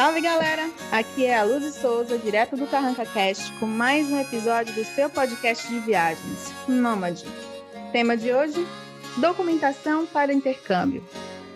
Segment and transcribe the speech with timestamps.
[0.00, 0.62] Salve galera!
[0.90, 5.10] Aqui é a Luz Souza, direto do Carranca Cast, com mais um episódio do seu
[5.10, 7.26] podcast de viagens, Nômade.
[7.92, 8.66] Tema de hoje:
[9.18, 11.06] documentação para intercâmbio.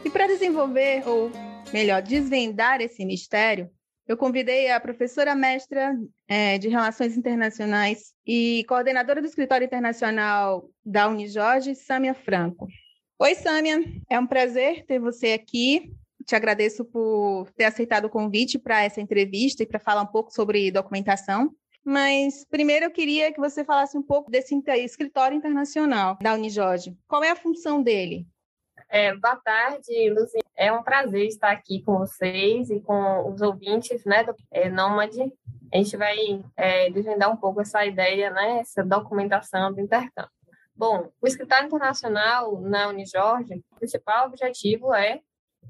[0.05, 1.31] E para desenvolver, ou
[1.73, 3.71] melhor, desvendar esse mistério,
[4.07, 5.97] eu convidei a professora mestra
[6.29, 12.69] é, de Relações Internacionais e coordenadora do Escritório Internacional da Unijorge, Sâmia Franco.
[13.19, 18.59] Oi, Sâmia, é um prazer ter você aqui te agradeço por ter aceitado o convite
[18.59, 21.55] para essa entrevista e para falar um pouco sobre documentação.
[21.85, 26.97] Mas primeiro eu queria que você falasse um pouco desse escritório internacional da Unijorge.
[27.07, 28.27] Qual é a função dele?
[28.89, 30.39] É, boa tarde, Luci.
[30.57, 35.21] É um prazer estar aqui com vocês e com os ouvintes né, do é, Nômade.
[35.73, 36.17] A gente vai
[36.57, 40.31] é, desvendar um pouco essa ideia, né, essa documentação do intercâmbio.
[40.77, 45.21] Bom, o escritório internacional na Unijorge, o principal objetivo é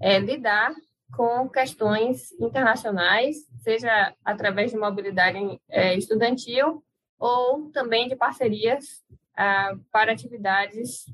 [0.00, 0.74] é, lidar
[1.16, 6.82] com questões internacionais, seja através de mobilidade é, estudantil
[7.18, 9.02] ou também de parcerias
[9.36, 11.06] ah, para atividades,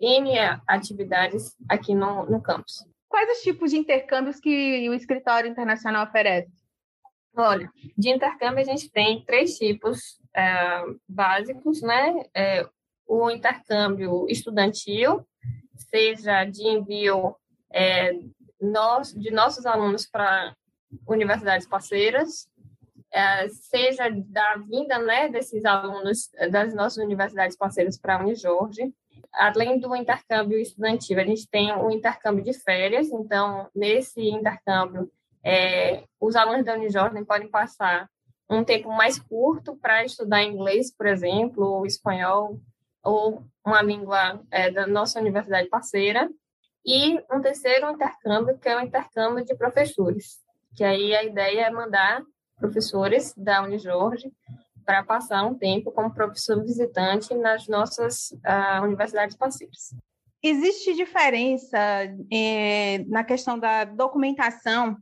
[0.00, 2.86] N atividades aqui no, no campus.
[3.08, 6.52] Quais os tipos de intercâmbios que o escritório internacional oferece?
[7.34, 12.22] Olha, de intercâmbio a gente tem três tipos é, básicos, né?
[12.34, 12.68] É,
[13.06, 15.26] o intercâmbio estudantil,
[15.90, 17.34] seja de envio
[17.72, 18.12] é,
[18.60, 20.54] nós, de nossos alunos para
[21.06, 22.48] universidades parceiras,
[23.12, 28.92] é, seja da vinda né, desses alunos das nossas universidades parceiras para a Unijorge,
[29.32, 35.10] além do intercâmbio estudantil, a gente tem o intercâmbio de férias, então, nesse intercâmbio,
[35.44, 38.08] é, os alunos da Unijorge podem passar
[38.48, 42.60] um tempo mais curto para estudar inglês, por exemplo, ou espanhol,
[43.02, 46.28] ou uma língua é, da nossa universidade parceira,
[46.84, 50.38] e um terceiro intercâmbio, que é o intercâmbio de professores,
[50.74, 52.22] que aí a ideia é mandar
[52.58, 54.30] professores da Unijorge
[54.84, 59.94] para passar um tempo como professor visitante nas nossas uh, universidades parceiras.
[60.42, 61.78] Existe diferença
[62.32, 64.96] eh, na questão da documentação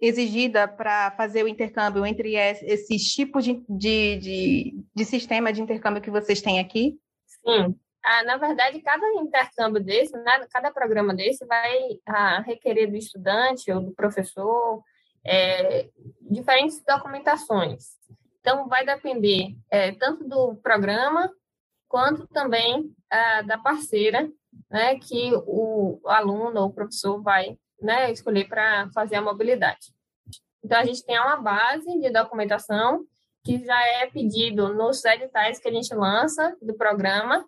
[0.00, 6.00] exigida para fazer o intercâmbio entre esses tipos de, de, de, de sistema de intercâmbio
[6.00, 6.98] que vocês têm aqui?
[7.26, 7.78] Sim,
[8.10, 13.70] ah, na verdade, cada intercâmbio desse, né, cada programa desse vai ah, requerer do estudante
[13.70, 14.82] ou do professor
[15.26, 15.90] é,
[16.22, 17.98] diferentes documentações.
[18.40, 21.30] Então, vai depender é, tanto do programa
[21.86, 24.26] quanto também ah, da parceira
[24.70, 29.92] né, que o aluno ou o professor vai né, escolher para fazer a mobilidade.
[30.64, 33.04] Então, a gente tem uma base de documentação
[33.44, 37.44] que já é pedido nos editais que a gente lança do programa,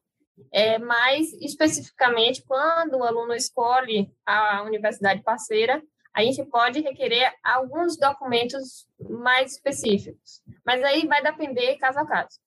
[0.52, 5.82] é, mais especificamente, quando o aluno escolhe a universidade parceira,
[6.14, 10.42] a gente pode requerer alguns documentos mais específicos.
[10.64, 12.38] Mas aí vai depender caso a caso.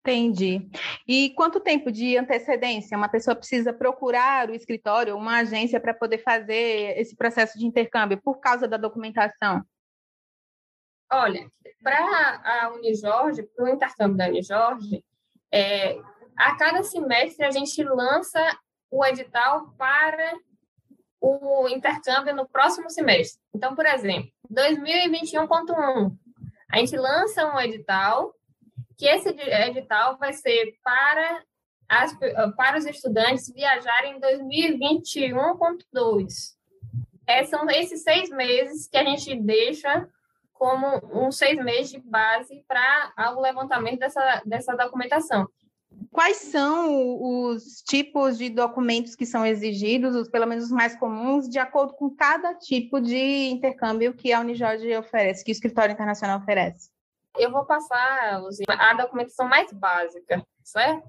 [0.00, 0.68] Entendi.
[1.06, 6.18] E quanto tempo de antecedência uma pessoa precisa procurar o escritório, uma agência, para poder
[6.18, 9.62] fazer esse processo de intercâmbio por causa da documentação?
[11.12, 11.50] Olha,
[11.82, 15.04] para a Unijorge, para o intercâmbio da Unijorge,
[15.52, 16.00] é,
[16.40, 18.40] a cada semestre, a gente lança
[18.90, 20.40] o edital para
[21.20, 23.38] o intercâmbio no próximo semestre.
[23.54, 26.16] Então, por exemplo, 2021.1,
[26.72, 28.34] a gente lança um edital,
[28.96, 31.44] que esse edital vai ser para,
[31.86, 32.16] as,
[32.56, 36.56] para os estudantes viajarem em 2021.2.
[37.26, 40.08] É, são esses seis meses que a gente deixa
[40.54, 45.46] como uns seis meses de base para o levantamento dessa, dessa documentação.
[46.12, 51.48] Quais são os tipos de documentos que são exigidos, os pelo menos os mais comuns,
[51.48, 56.40] de acordo com cada tipo de intercâmbio que a Unijorge oferece, que o escritório internacional
[56.40, 56.90] oferece?
[57.38, 61.08] Eu vou passar a documentação mais básica, certo?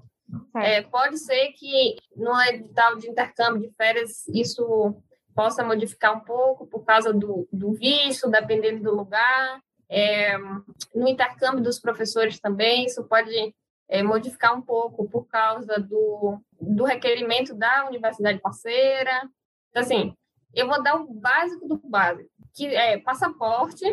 [0.56, 4.94] É, pode ser que no edital de intercâmbio de férias isso
[5.34, 9.60] possa modificar um pouco por causa do, do visto, dependendo do lugar.
[9.90, 13.54] É, no intercâmbio dos professores também, isso pode
[13.92, 19.28] é, modificar um pouco por causa do, do requerimento da universidade parceira.
[19.68, 20.16] Então, assim,
[20.54, 23.84] eu vou dar o básico do básico, que é passaporte,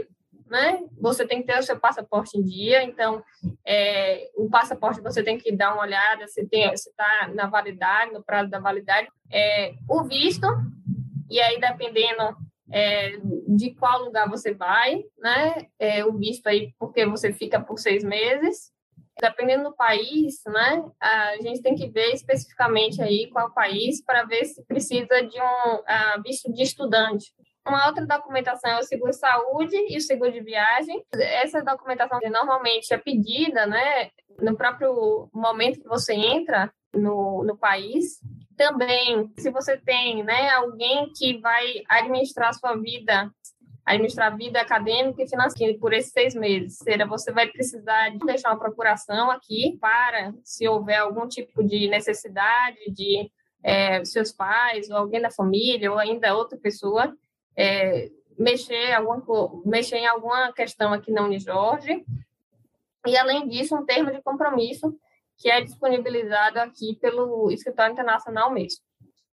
[0.48, 0.86] né?
[1.01, 3.22] Você tem que ter o seu passaporte em dia, então
[3.68, 8.50] é, o passaporte você tem que dar uma olhada se está na validade, no prazo
[8.50, 9.10] da validade.
[9.30, 10.48] É, o visto,
[11.30, 12.38] e aí dependendo
[12.72, 13.19] é,
[13.50, 15.68] de qual lugar você vai, né?
[15.78, 18.72] É, o visto aí, porque você fica por seis meses.
[19.21, 24.45] Dependendo do país, né, a gente tem que ver especificamente aí qual país para ver
[24.45, 27.33] se precisa de um uh, visto de estudante.
[27.68, 31.04] Uma outra documentação é o seguro saúde e o seguro de viagem.
[31.13, 34.10] Essa documentação normalmente é pedida, né,
[34.42, 38.19] no próprio momento que você entra no, no país.
[38.57, 43.31] Também, se você tem, né, alguém que vai administrar a sua vida
[43.90, 46.78] administrar vida acadêmica e financeira por esses seis meses.
[46.78, 51.88] Será você vai precisar de deixar uma procuração aqui para, se houver algum tipo de
[51.88, 53.32] necessidade de
[53.64, 57.16] é, seus pais ou alguém da família ou ainda outra pessoa
[57.58, 59.24] é, mexer, alguma,
[59.66, 62.06] mexer em alguma questão aqui na Unijorge.
[63.08, 64.96] E, além disso, um termo de compromisso
[65.38, 68.82] que é disponibilizado aqui pelo Escritório Internacional mesmo.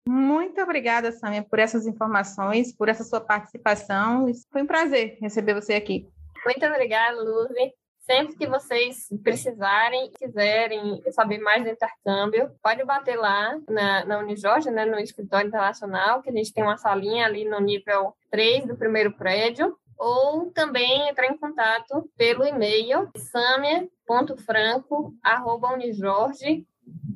[0.08, 4.28] Muito obrigada, Samia, por essas informações, por essa sua participação.
[4.52, 6.08] Foi um prazer receber você aqui.
[6.46, 7.74] Muito obrigada, Luzi.
[8.00, 14.70] Sempre que vocês precisarem, quiserem saber mais do intercâmbio, pode bater lá na, na Unijorge,
[14.70, 18.78] né, no escritório internacional, que a gente tem uma salinha ali no nível 3 do
[18.78, 23.10] primeiro prédio, ou também entrar em contato pelo e-mail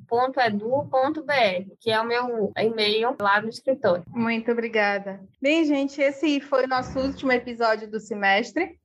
[0.10, 4.04] samia.franco.unijorge.edu.br, que é o meu e-mail lá no escritório.
[4.10, 5.22] Muito obrigada.
[5.42, 8.78] Bem, gente, esse foi o nosso último episódio do semestre.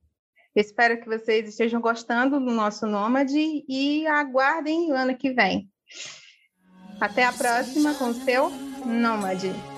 [0.55, 5.69] Espero que vocês estejam gostando do nosso Nômade e aguardem o ano que vem.
[7.01, 8.49] Até a próxima com o seu
[8.85, 9.74] Nômade.